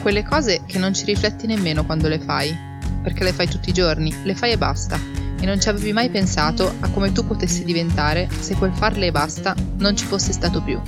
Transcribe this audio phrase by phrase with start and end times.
[0.00, 2.56] Quelle cose che non ci rifletti nemmeno quando le fai,
[3.02, 4.98] perché le fai tutti i giorni, le fai e basta,
[5.38, 9.10] e non ci avevi mai pensato a come tu potessi diventare se quel farle e
[9.10, 10.80] basta non ci fosse stato più.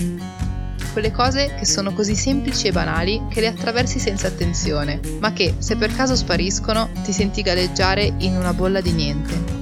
[0.92, 5.56] Quelle cose che sono così semplici e banali che le attraversi senza attenzione, ma che,
[5.58, 9.60] se per caso spariscono, ti senti galleggiare in una bolla di niente.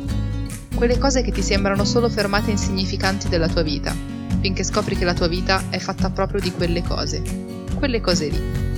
[0.74, 3.94] Quelle cose che ti sembrano solo fermate insignificanti della tua vita,
[4.40, 7.22] finché scopri che la tua vita è fatta proprio di quelle cose.
[7.74, 8.69] Quelle cose lì.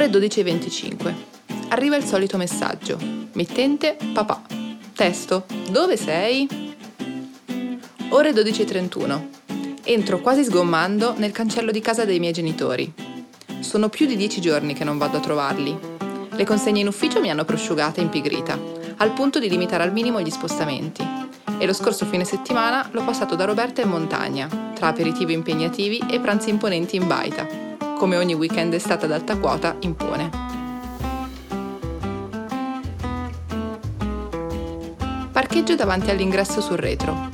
[0.00, 1.14] Ore 12.25.
[1.68, 2.96] Arriva il solito messaggio.
[3.32, 4.40] Mittente, papà.
[4.94, 5.44] Testo.
[5.68, 6.48] Dove sei?
[8.08, 9.20] Ore 12.31.
[9.84, 12.90] Entro quasi sgommando nel cancello di casa dei miei genitori.
[13.58, 15.78] Sono più di dieci giorni che non vado a trovarli.
[16.30, 18.58] Le consegne in ufficio mi hanno prosciugata e impigrita,
[18.96, 21.06] al punto di limitare al minimo gli spostamenti.
[21.58, 26.20] E lo scorso fine settimana l'ho passato da Roberta in montagna, tra aperitivi impegnativi e
[26.20, 27.68] pranzi imponenti in baita
[28.00, 30.30] come ogni weekend estate ad alta quota impone.
[35.30, 37.28] Parcheggio davanti all'ingresso sul retro.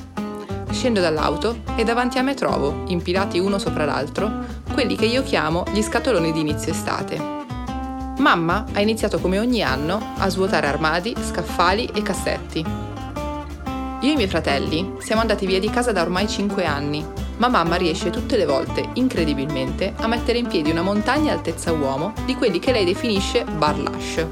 [0.69, 4.29] Scendo dall'auto e davanti a me trovo, impilati uno sopra l'altro,
[4.73, 7.17] quelli che io chiamo gli scatoloni di inizio estate.
[8.17, 12.59] Mamma ha iniziato come ogni anno a svuotare armadi, scaffali e cassetti.
[14.01, 17.47] Io e i miei fratelli siamo andati via di casa da ormai 5 anni ma
[17.47, 22.35] mamma riesce tutte le volte, incredibilmente, a mettere in piedi una montagna altezza uomo di
[22.35, 24.25] quelli che lei definisce barlash.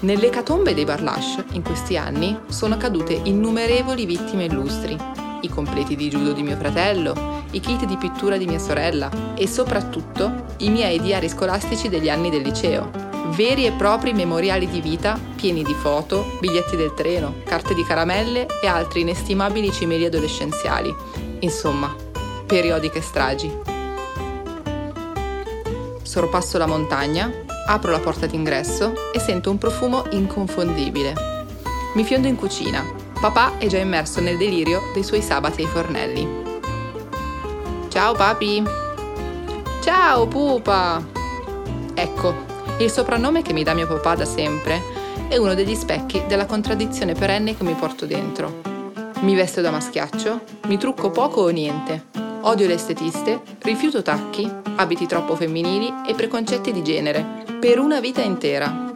[0.00, 4.96] Nell'ecatombe dei barlash, in questi anni, sono cadute innumerevoli vittime illustri,
[5.40, 9.46] i completi di judo di mio fratello, i kit di pittura di mia sorella e
[9.46, 12.90] soprattutto i miei diari scolastici degli anni del liceo,
[13.34, 18.46] veri e propri memoriali di vita pieni di foto, biglietti del treno, carte di caramelle
[18.62, 20.94] e altri inestimabili cimeli adolescenziali,
[21.40, 21.94] Insomma,
[22.46, 23.52] periodiche stragi.
[26.02, 27.30] Sorpasso la montagna,
[27.66, 31.14] apro la porta d'ingresso e sento un profumo inconfondibile.
[31.94, 32.84] Mi fiondo in cucina.
[33.20, 36.44] Papà è già immerso nel delirio dei suoi sabati ai fornelli.
[37.88, 38.62] Ciao papi!
[39.82, 41.02] Ciao pupa!
[41.94, 42.34] Ecco,
[42.78, 44.82] il soprannome che mi dà mio papà da sempre
[45.28, 48.75] è uno degli specchi della contraddizione perenne che mi porto dentro
[49.20, 52.06] mi vesto da maschiaccio, mi trucco poco o niente.
[52.42, 58.20] Odio le estetiste, rifiuto tacchi, abiti troppo femminili e preconcetti di genere, per una vita
[58.20, 58.92] intera.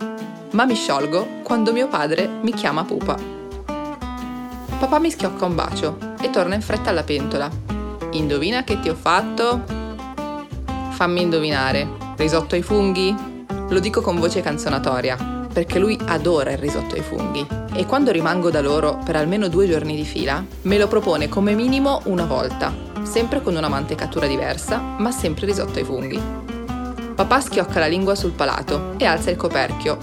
[0.53, 3.17] Ma mi sciolgo quando mio padre mi chiama pupa.
[4.79, 7.51] Papà mi schiocca un bacio e torna in fretta alla pentola.
[8.13, 9.65] Indovina che ti ho fatto?
[10.91, 11.89] Fammi indovinare.
[12.17, 13.15] Risotto ai funghi?
[13.69, 18.51] Lo dico con voce canzonatoria, perché lui adora il risotto ai funghi e quando rimango
[18.51, 22.73] da loro per almeno due giorni di fila me lo propone come minimo una volta,
[23.03, 26.21] sempre con una mantecatura diversa, ma sempre risotto ai funghi.
[27.15, 29.99] Papà schiocca la lingua sul palato e alza il coperchio.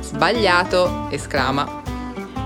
[0.00, 1.06] Sbagliato!
[1.10, 1.82] esclama.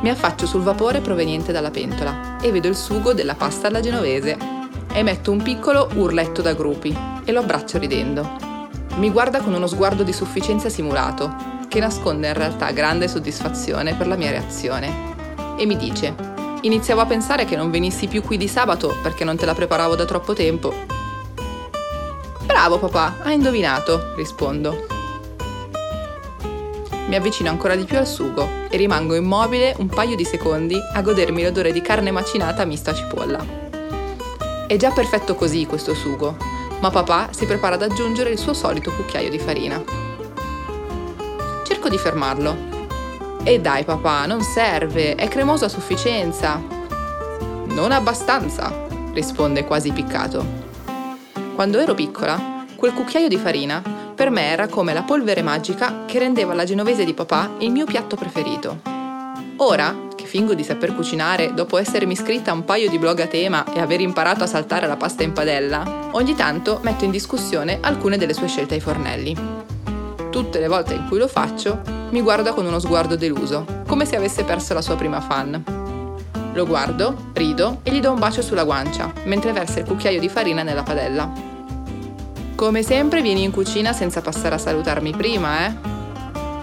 [0.00, 4.36] Mi affaccio sul vapore proveniente dalla pentola e vedo il sugo della pasta alla genovese.
[4.92, 8.28] Emetto un piccolo urletto da gruppi e lo abbraccio ridendo.
[8.96, 14.06] Mi guarda con uno sguardo di sufficienza simulato che nasconde in realtà grande soddisfazione per
[14.06, 15.14] la mia reazione.
[15.56, 16.14] E mi dice,
[16.60, 19.96] iniziavo a pensare che non venissi più qui di sabato perché non te la preparavo
[19.96, 20.74] da troppo tempo.
[22.44, 24.84] Bravo papà, hai indovinato, rispondo.
[27.06, 31.00] Mi avvicino ancora di più al sugo e rimango immobile un paio di secondi a
[31.00, 33.42] godermi l'odore di carne macinata mista a cipolla.
[34.66, 36.36] È già perfetto così questo sugo,
[36.80, 40.10] ma papà si prepara ad aggiungere il suo solito cucchiaio di farina
[41.82, 42.70] cerco di fermarlo.
[43.42, 46.62] E dai papà, non serve, è cremoso a sufficienza.
[47.66, 50.44] Non abbastanza, risponde quasi piccato.
[51.56, 53.82] Quando ero piccola, quel cucchiaio di farina
[54.14, 57.84] per me era come la polvere magica che rendeva la genovese di papà il mio
[57.84, 58.78] piatto preferito.
[59.56, 63.26] Ora, che fingo di saper cucinare dopo essermi iscritta a un paio di blog a
[63.26, 67.78] tema e aver imparato a saltare la pasta in padella, ogni tanto metto in discussione
[67.80, 69.61] alcune delle sue scelte ai fornelli.
[70.32, 74.16] Tutte le volte in cui lo faccio, mi guarda con uno sguardo deluso, come se
[74.16, 75.62] avesse perso la sua prima fan.
[76.54, 80.30] Lo guardo, rido e gli do un bacio sulla guancia, mentre versa il cucchiaio di
[80.30, 81.30] farina nella padella.
[82.54, 85.74] Come sempre vieni in cucina senza passare a salutarmi prima, eh?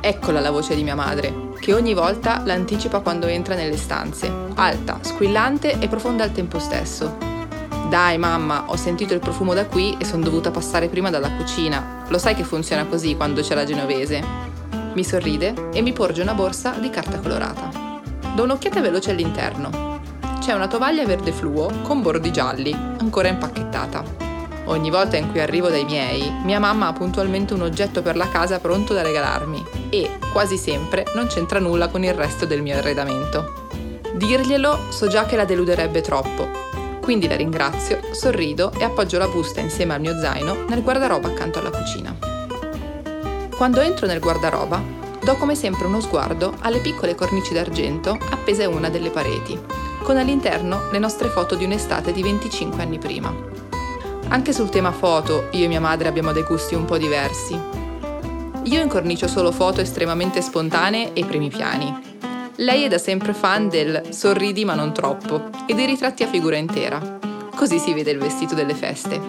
[0.01, 4.98] Eccola la voce di mia madre, che ogni volta l'anticipa quando entra nelle stanze, alta,
[5.01, 7.38] squillante e profonda al tempo stesso.
[7.89, 12.03] Dai mamma, ho sentito il profumo da qui e sono dovuta passare prima dalla cucina.
[12.09, 14.24] Lo sai che funziona così quando c'è la genovese?
[14.94, 17.71] Mi sorride e mi porge una borsa di carta colorata.
[18.36, 20.01] Do un'occhiata veloce all'interno.
[20.39, 24.03] C'è una tovaglia verde fluo con bordi gialli, ancora impacchettata.
[24.65, 28.30] Ogni volta in cui arrivo dai miei, mia mamma ha puntualmente un oggetto per la
[28.30, 32.77] casa pronto da regalarmi e, quasi sempre, non c'entra nulla con il resto del mio
[32.77, 33.68] arredamento.
[34.13, 36.59] Dirglielo so già che la deluderebbe troppo,
[37.10, 41.58] quindi la ringrazio, sorrido e appoggio la busta insieme al mio zaino nel guardaroba accanto
[41.58, 42.16] alla cucina.
[43.58, 44.80] Quando entro nel guardaroba,
[45.20, 49.60] do come sempre uno sguardo alle piccole cornici d'argento appese a una delle pareti,
[50.04, 53.34] con all'interno le nostre foto di un'estate di 25 anni prima.
[54.28, 57.60] Anche sul tema foto, io e mia madre abbiamo dei gusti un po' diversi.
[58.66, 62.09] Io incornicio solo foto estremamente spontanee e primi piani.
[62.60, 66.58] Lei è da sempre fan del sorridi ma non troppo e dei ritratti a figura
[66.58, 67.20] intera.
[67.56, 69.20] Così si vede il vestito delle feste.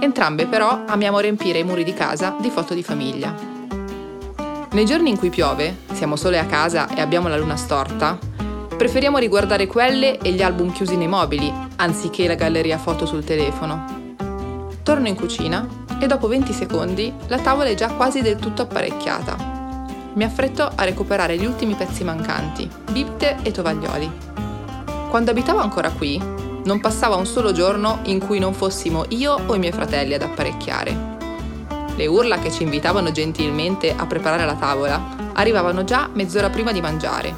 [0.00, 3.34] Entrambe però amiamo riempire i muri di casa di foto di famiglia.
[4.72, 8.18] Nei giorni in cui piove, siamo sole a casa e abbiamo la luna storta,
[8.76, 14.14] Preferiamo riguardare quelle e gli album chiusi nei mobili, anziché la galleria foto sul telefono.
[14.82, 15.66] Torno in cucina
[15.98, 19.55] e dopo 20 secondi la tavola è già quasi del tutto apparecchiata.
[20.16, 24.10] Mi affretto a recuperare gli ultimi pezzi mancanti, bibite e tovaglioli.
[25.10, 26.18] Quando abitavo ancora qui,
[26.64, 30.22] non passava un solo giorno in cui non fossimo io o i miei fratelli ad
[30.22, 31.16] apparecchiare.
[31.94, 35.00] Le urla che ci invitavano gentilmente a preparare la tavola
[35.34, 37.34] arrivavano già mezz'ora prima di mangiare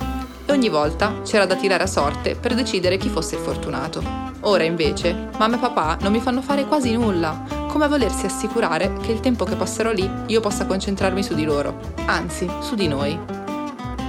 [0.47, 4.01] e ogni volta c'era da tirare a sorte per decidere chi fosse il fortunato.
[4.43, 8.93] Ora invece mamma e papà non mi fanno fare quasi nulla, come a volersi assicurare
[9.03, 12.89] che il tempo che passerò lì io possa concentrarmi su di loro, anzi su di
[12.89, 13.17] noi.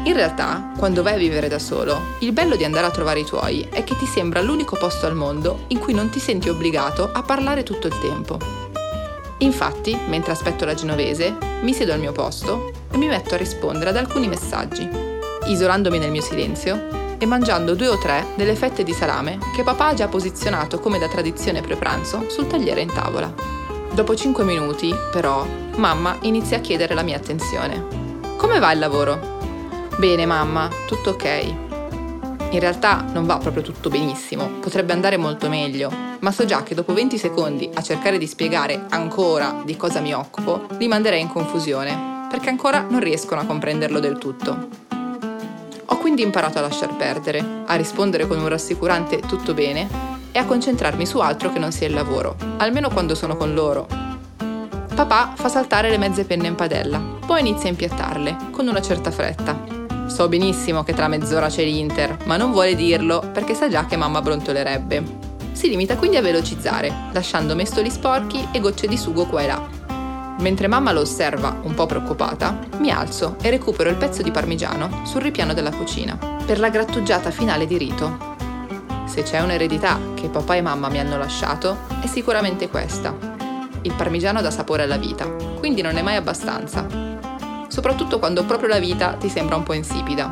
[0.05, 3.25] In realtà, quando vai a vivere da solo, il bello di andare a trovare i
[3.25, 7.11] tuoi è che ti sembra l'unico posto al mondo in cui non ti senti obbligato
[7.13, 8.39] a parlare tutto il tempo.
[9.37, 13.91] Infatti, mentre aspetto la genovese, mi siedo al mio posto e mi metto a rispondere
[13.91, 14.89] ad alcuni messaggi
[15.45, 19.89] isolandomi nel mio silenzio e mangiando due o tre delle fette di salame che papà
[19.89, 23.57] ha già posizionato come da tradizione pre-pranzo sul tagliere in tavola.
[23.93, 25.45] Dopo cinque minuti, però,
[25.75, 27.85] mamma inizia a chiedere la mia attenzione.
[28.37, 29.37] Come va il lavoro?
[29.97, 31.25] Bene, mamma, tutto ok.
[32.51, 36.75] In realtà non va proprio tutto benissimo, potrebbe andare molto meglio, ma so già che
[36.75, 41.27] dopo 20 secondi a cercare di spiegare ancora di cosa mi occupo, li manderei in
[41.27, 44.67] confusione, perché ancora non riescono a comprenderlo del tutto.
[45.85, 50.45] Ho quindi imparato a lasciar perdere, a rispondere con un rassicurante tutto bene e a
[50.45, 53.87] concentrarmi su altro che non sia il lavoro, almeno quando sono con loro.
[54.93, 59.11] Papà fa saltare le mezze penne in padella, poi inizia a impiattarle, con una certa
[59.11, 59.77] fretta.
[60.07, 63.95] So benissimo che tra mezz'ora c'è l'Inter, ma non vuole dirlo perché sa già che
[63.95, 65.27] mamma brontolerebbe.
[65.51, 69.67] Si limita quindi a velocizzare, lasciando mestoli sporchi e gocce di sugo qua e là.
[70.39, 75.01] Mentre mamma lo osserva, un po' preoccupata, mi alzo e recupero il pezzo di parmigiano
[75.03, 78.37] sul ripiano della cucina, per la grattugiata finale di rito.
[79.09, 83.17] Se c'è un'eredità che papà e mamma mi hanno lasciato, è sicuramente questa.
[83.81, 85.25] Il parmigiano dà sapore alla vita,
[85.57, 86.85] quindi non è mai abbastanza.
[87.67, 90.31] Soprattutto quando proprio la vita ti sembra un po' insipida.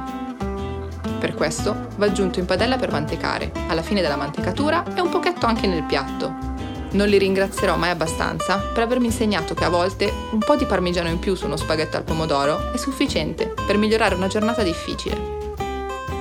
[1.19, 5.47] Per questo va aggiunto in padella per mantecare, alla fine della mantecatura e un pochetto
[5.47, 6.47] anche nel piatto,
[6.91, 11.09] non li ringrazierò mai abbastanza per avermi insegnato che a volte un po' di parmigiano
[11.09, 15.36] in più su uno spaghetto al pomodoro è sufficiente per migliorare una giornata difficile.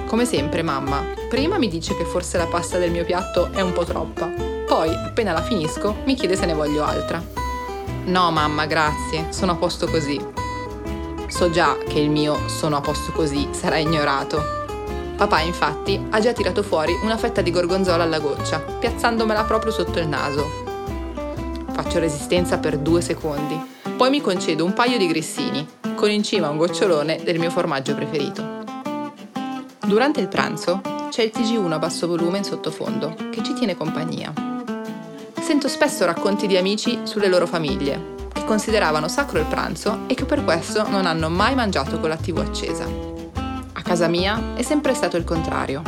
[0.06, 3.72] Come sempre, mamma, prima mi dice che forse la pasta del mio piatto è un
[3.72, 4.26] po' troppa,
[4.66, 7.22] poi, appena la finisco, mi chiede se ne voglio altra.
[8.04, 10.18] No, mamma, grazie, sono a posto così.
[11.26, 14.56] So già che il mio sono a posto così sarà ignorato,
[15.16, 19.98] Papà infatti ha già tirato fuori una fetta di gorgonzola alla goccia, piazzandomela proprio sotto
[19.98, 20.44] il naso.
[21.72, 23.58] Faccio resistenza per due secondi,
[23.96, 27.94] poi mi concedo un paio di grissini, con in cima un gocciolone del mio formaggio
[27.94, 28.65] preferito.
[29.86, 34.32] Durante il pranzo c'è il TG1 a basso volume in sottofondo, che ci tiene compagnia.
[35.40, 40.24] Sento spesso racconti di amici sulle loro famiglie, che consideravano sacro il pranzo e che
[40.24, 43.06] per questo non hanno mai mangiato con la TV accesa
[43.86, 45.80] casa mia è sempre stato il contrario.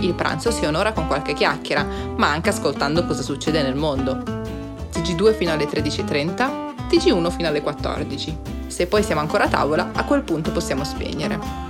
[0.00, 1.86] Il pranzo si onora con qualche chiacchiera,
[2.16, 4.16] ma anche ascoltando cosa succede nel mondo.
[4.92, 8.36] TG2 fino alle 13.30, TG1 fino alle 14.
[8.66, 11.65] Se poi siamo ancora a tavola, a quel punto possiamo spegnere.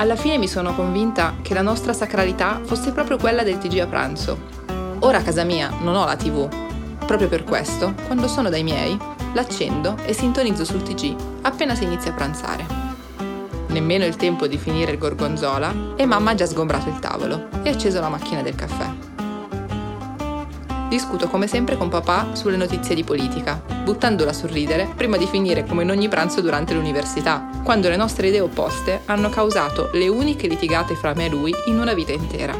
[0.00, 3.86] Alla fine mi sono convinta che la nostra sacralità fosse proprio quella del TG a
[3.86, 4.38] pranzo.
[5.00, 6.48] Ora a casa mia non ho la TV.
[7.04, 8.98] Proprio per questo, quando sono dai miei,
[9.34, 12.88] l'accendo e sintonizzo sul TG appena si inizia a pranzare
[13.70, 17.68] nemmeno il tempo di finire il gorgonzola e mamma ha già sgombrato il tavolo e
[17.68, 19.09] acceso la macchina del caffè.
[20.90, 25.64] Discuto come sempre con papà sulle notizie di politica, buttandola a sorridere prima di finire
[25.64, 30.48] come in ogni pranzo durante l'università, quando le nostre idee opposte hanno causato le uniche
[30.48, 32.58] litigate fra me e lui in una vita intera.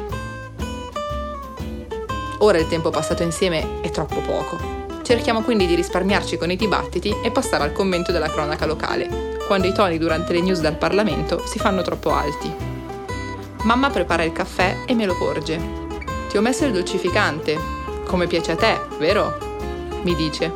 [2.39, 4.59] Ora il tempo passato insieme è troppo poco.
[5.03, 9.67] Cerchiamo quindi di risparmiarci con i dibattiti e passare al commento della cronaca locale, quando
[9.67, 12.55] i toni durante le news dal Parlamento si fanno troppo alti.
[13.65, 15.61] Mamma prepara il caffè e me lo porge.
[16.29, 17.80] Ti ho messo il dolcificante,
[18.11, 19.39] come piace a te, vero?
[20.03, 20.53] mi dice.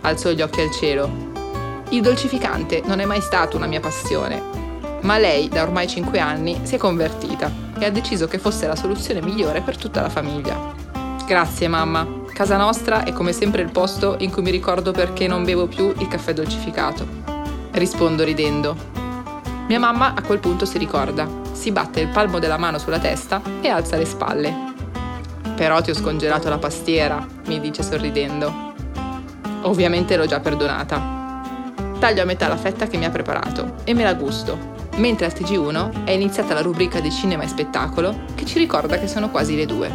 [0.00, 1.10] Alzo gli occhi al cielo.
[1.90, 4.42] Il dolcificante non è mai stato una mia passione,
[5.02, 8.74] ma lei da ormai 5 anni si è convertita e ha deciso che fosse la
[8.74, 10.58] soluzione migliore per tutta la famiglia.
[11.26, 15.44] Grazie mamma, casa nostra è come sempre il posto in cui mi ricordo perché non
[15.44, 17.06] bevo più il caffè dolcificato.
[17.72, 18.74] Rispondo ridendo.
[19.68, 23.42] Mia mamma a quel punto si ricorda, si batte il palmo della mano sulla testa
[23.60, 24.73] e alza le spalle.
[25.56, 28.72] Però ti ho scongelato la pastiera, mi dice sorridendo.
[29.62, 31.42] Ovviamente l'ho già perdonata.
[31.98, 34.58] Taglio a metà la fetta che mi ha preparato e me la gusto,
[34.96, 39.08] mentre al TG1 è iniziata la rubrica di cinema e spettacolo che ci ricorda che
[39.08, 39.90] sono quasi le due.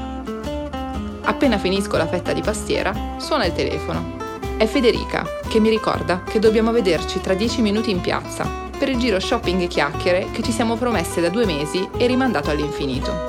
[1.22, 4.18] Appena finisco la fetta di pastiera, suona il telefono.
[4.58, 8.98] È Federica che mi ricorda che dobbiamo vederci tra dieci minuti in piazza per il
[8.98, 13.29] giro shopping e chiacchiere che ci siamo promesse da due mesi e rimandato all'infinito.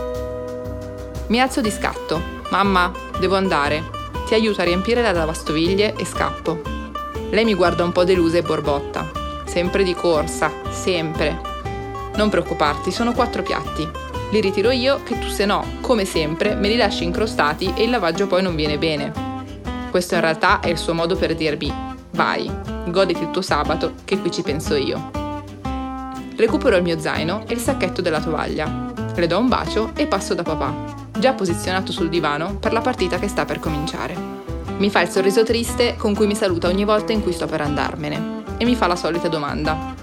[1.30, 2.20] Mi alzo di scatto.
[2.50, 3.88] Mamma, devo andare.
[4.26, 6.60] Ti aiuto a riempire la lavastoviglie e scappo.
[7.30, 9.08] Lei mi guarda un po' delusa e borbotta.
[9.46, 11.40] Sempre di corsa, sempre.
[12.16, 13.88] Non preoccuparti, sono quattro piatti.
[14.32, 17.90] Li ritiro io che tu se no, come sempre, me li lasci incrostati e il
[17.90, 19.12] lavaggio poi non viene bene.
[19.88, 21.72] Questo in realtà è il suo modo per dirmi
[22.10, 22.50] vai,
[22.88, 25.12] goditi il tuo sabato che qui ci penso io.
[26.36, 28.92] Recupero il mio zaino e il sacchetto della tovaglia.
[29.14, 33.20] Le do un bacio e passo da papà già posizionato sul divano per la partita
[33.20, 34.16] che sta per cominciare.
[34.78, 37.60] Mi fa il sorriso triste con cui mi saluta ogni volta in cui sto per
[37.60, 39.94] andarmene e mi fa la solita domanda.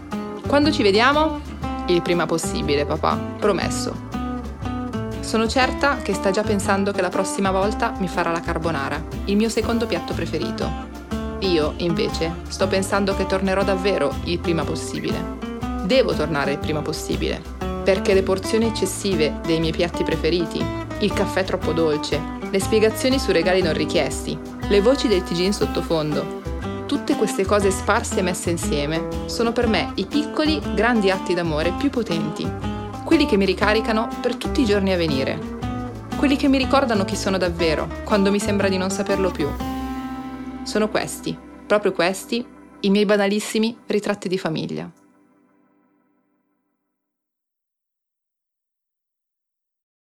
[0.48, 1.42] Quando ci vediamo?
[1.88, 4.06] Il prima possibile, papà, promesso.
[5.20, 9.36] Sono certa che sta già pensando che la prossima volta mi farà la carbonara, il
[9.36, 10.70] mio secondo piatto preferito.
[11.40, 15.36] Io, invece, sto pensando che tornerò davvero il prima possibile.
[15.84, 17.42] Devo tornare il prima possibile,
[17.84, 23.32] perché le porzioni eccessive dei miei piatti preferiti, il caffè troppo dolce, le spiegazioni su
[23.32, 24.38] regali non richiesti,
[24.68, 26.42] le voci del TG in sottofondo.
[26.88, 31.74] Tutte queste cose sparse e messe insieme sono per me i piccoli, grandi atti d'amore
[31.78, 32.50] più potenti,
[33.04, 35.40] quelli che mi ricaricano per tutti i giorni a venire,
[36.18, 39.48] quelli che mi ricordano chi sono davvero quando mi sembra di non saperlo più.
[40.64, 41.38] Sono questi,
[41.68, 42.46] proprio questi,
[42.82, 44.90] i miei banalissimi ritratti di famiglia.